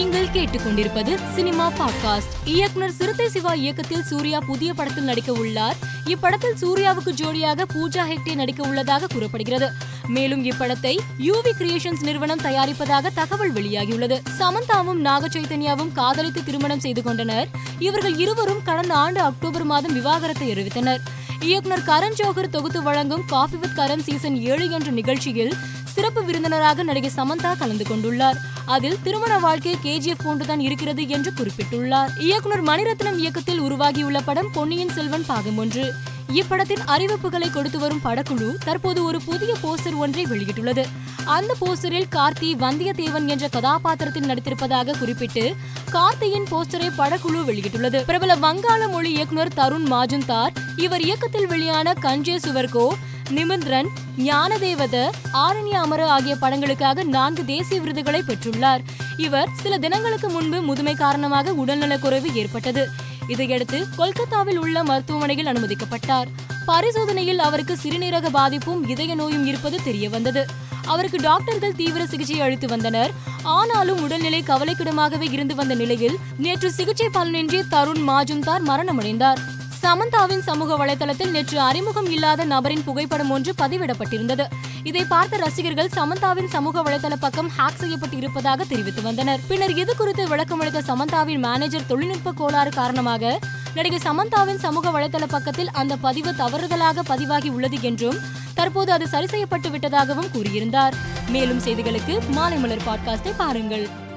நீங்கள் 0.00 0.26
கேட்டுக்கொண்டிருப்பது 0.26 1.18
cinema 1.34 1.72
podcast. 1.72 2.34
இயக்குனர் 2.44 2.92
சிறுத்தை 2.92 3.28
சிவா 3.28 3.52
இயக்கத்தில் 3.52 4.02
சூர்யா 4.02 4.38
புதிய 4.38 4.74
படத்தில் 4.74 5.04
நடிக்க 5.04 5.32
உள்ளார். 5.32 5.76
இப்படத்தில் 6.06 6.56
சூர்யாவுக்கு 6.60 7.12
ஜோடியாக 7.12 7.64
பூஜா 7.74 8.04
ஹெக்டே 8.10 8.34
நடிக்க 8.34 8.68
உள்ளதாக 8.68 9.06
கூறப்படுகிறது. 9.06 9.70
மேலும் 10.06 10.44
இப்படத்தை 10.44 10.98
யூவி 11.18 11.52
கிரியேஷன்ஸ் 11.58 12.02
நிறுவனம் 12.02 12.40
தயாரிப்பதாக 12.40 13.06
தகவல் 13.14 13.52
வெளியாகியுள்ளது. 13.52 14.22
சமந்தாவும் 14.38 14.94
நாக 14.94 15.28
சைத்தன்யாவும் 15.28 15.92
காதலித்து 15.92 16.44
திருமணம் 16.44 16.80
செய்து 16.80 17.02
கொண்டனர். 17.02 17.48
இவர்கள் 17.78 18.16
இருவரும் 18.16 18.62
கடந்த 18.64 18.94
ஆண்டு 18.94 19.20
அக்டோபர் 19.20 19.64
மாதம் 19.64 19.94
விவாகரத்தை 19.94 20.50
அறிவித்தனர். 20.52 20.98
இயக்குனர் 21.44 21.82
கரண் 21.86 22.18
ஜோகர் 22.18 22.48
தொகுத்து 22.48 22.82
வழங்கும் 22.82 23.24
காஃபி 23.26 23.56
வித் 23.56 23.76
கரண் 23.76 23.98
சீசன் 23.98 24.36
ஏழு 24.40 24.70
என்ற 24.70 24.90
நிகழ்ச்சியில் 24.90 25.54
சிறப்பு 25.84 26.24
விருந்தினராக 26.24 26.82
நடிகை 26.82 27.10
சமந்தா 27.16 27.58
கலந்து 27.58 27.84
கொண்டுள்ளார். 27.88 28.36
அதில் 28.64 28.98
திருமண 29.02 29.38
வாழ்க்கை 29.38 29.76
கேஜிஎஃப் 29.84 30.22
போன்றுதான் 30.24 30.60
இருக்கிறது 30.60 31.08
என்று 31.08 31.32
குறிப்பிட்டுள்ளார். 31.36 32.08
இயக்குனர் 32.18 32.64
மணிரத்னம் 32.64 33.16
இயக்கத்தில் 33.16 33.58
உருவாகியுள்ள 33.58 34.20
படம் 34.20 34.50
பொன்னியின் 34.52 34.88
செல்வன் 34.88 35.24
பாகம் 35.26 35.58
ஒன்று. 35.58 35.92
இப்படத்தின் 36.34 36.82
அறிவிப்புகளை 36.86 37.50
கொடுத்து 37.50 37.78
வரும் 37.78 38.00
படக்குழு 38.04 38.54
தற்போது 38.64 39.04
ஒரு 39.04 39.20
புதிய 39.22 39.54
போஸ்டர் 39.62 39.96
ஒன்றை 39.96 40.24
வெளியிட்டுள்ளது. 40.24 40.84
அந்த 41.24 41.56
போஸ்டரில் 41.60 42.06
கார்த்தி 42.10 42.50
வந்தியத்தேவன் 42.54 43.26
என்ற 43.26 43.48
கதாபாத்திரத்தில் 43.48 44.28
நடித்திருப்பதாக 44.28 44.98
குறிப்பிட்டு 44.98 45.54
கார்த்தியின் 45.92 46.46
போஸ்டரை 46.50 46.90
படக்குழு 46.98 47.40
வெளியிட்டுள்ளது. 47.46 48.04
பிரபல 48.04 48.36
வங்காள 48.36 48.88
மொழி 48.88 49.12
இயக்குனர் 49.12 49.54
தருண் 49.56 49.86
மாஜுந்தார் 49.90 50.54
இவர் 50.76 51.00
இயக்கத்தில் 51.00 51.46
வெளியான 51.46 51.92
கஞ்சே 51.92 52.36
சுவர்கோ 52.36 52.88
நிமிந்திரன் 53.30 53.88
ஞானதேவத 54.18 55.10
ஆரண்ய 55.32 55.76
அமர 55.84 56.10
ஆகிய 56.10 56.36
படங்களுக்காக 56.40 57.04
நான்கு 57.04 57.44
தேசிய 57.44 57.80
விருதுகளை 57.80 58.22
பெற்றுள்ளார். 58.26 58.80
இவர் 59.16 59.48
சில 59.62 59.78
தினங்களுக்கு 59.78 60.28
முன்பு 60.28 60.62
முதுமை 60.62 60.94
காரணமாக 60.94 61.52
உடல்நலக்குறைவு 61.52 62.34
ஏற்பட்டது. 62.34 62.88
இதையடுத்து 63.30 63.86
கொல்கத்தாவில் 63.96 64.58
உள்ள 64.58 64.84
மருத்துவமனையில் 64.84 65.46
அனுமதிக்கப்பட்டார். 65.46 66.28
பரிசோதனையில் 66.66 67.38
அவருக்கு 67.38 67.78
சிறுநீரக 67.82 68.30
பாதிப்பும் 68.30 68.88
இதய 68.88 69.14
நோயும் 69.14 69.46
இருப்பது 69.46 69.80
தெரியவந்தது. 69.86 70.44
அவருக்கு 70.86 71.18
டாக்டர்கள் 71.20 71.76
தீவிர 71.76 72.06
சிகிச்சை 72.06 72.40
அளித்து 72.40 72.68
வந்தனர். 72.68 73.10
ஆனாலும் 73.42 74.02
உடல்நிலை 74.02 74.42
கவலைக்கிடமாகவே 74.42 75.32
இருந்து 75.32 75.54
வந்த 75.54 75.74
நிலையில் 75.74 76.18
நேற்று 76.36 76.72
சிகிச்சை 76.72 77.08
பலனின்றி 77.14 77.62
தருண் 77.70 78.02
மாஜும்தார் 78.08 78.66
மரணமடைந்தார். 78.66 79.40
சமந்தாவின் 79.82 80.42
சமூக 80.42 80.86
வலைதளத்தில் 80.86 81.30
நேற்று 81.30 81.60
அறிமுகம் 81.60 82.10
இல்லாத 82.10 82.44
நபரின் 82.44 82.84
புகைப்படம் 82.84 83.30
ஒன்று 83.30 83.54
பதிவிடப்பட்டிருந்தது. 83.58 84.44
இதை 84.84 85.04
பார்த்த 85.04 85.36
ரசிகர்கள் 85.36 85.88
சமந்தாவின் 85.88 86.48
சமூக 86.48 86.82
வலைதள 86.82 87.12
பக்கம் 87.20 87.50
ஹேக் 87.58 87.76
செய்யப்பட்டு 87.76 88.16
இருப்பதாக 88.16 88.64
தெரிவித்து 88.64 89.02
வந்தனர். 89.02 89.40
பின்னர் 89.48 89.76
இது 89.76 89.96
குறித்து 89.96 90.28
விளக்கமளித்த 90.28 90.82
சமந்தாவின் 90.86 91.38
மேனேஜர் 91.38 91.86
தொழில்நுட்ப 91.86 92.32
கோளாறு 92.32 92.70
காரணமாக 92.70 93.38
நடிகை 93.74 93.98
சமந்தாவின் 93.98 94.58
சமூக 94.58 95.00
வலைதள 95.00 95.26
பக்கத்தில் 95.26 95.70
அந்த 95.70 95.96
பதிவு 95.96 96.30
தவறுதலாக 96.30 97.02
பதிவாகி 97.02 97.48
உள்ளது 97.48 97.78
என்றும் 97.80 98.16
தற்போது 98.54 98.92
அது 98.92 99.08
சரி 99.08 99.26
செய்யப்பட்டு 99.26 99.68
விட்டதாகவும் 99.68 100.30
கூறியிருந்தார். 100.34 100.92
மேலும் 101.28 101.60
செய்திகளுக்கு 101.60 102.18
மாலை 102.28 102.58
மலர் 102.58 102.86
பாட்காஸ்டை 102.86 103.32
பாருங்கள். 103.36 104.08